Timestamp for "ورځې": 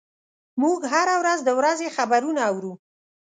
1.59-1.87